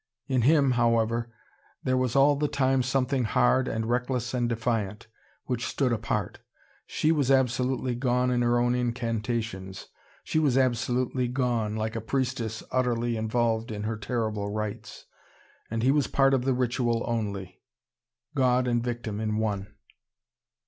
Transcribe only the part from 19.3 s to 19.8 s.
one.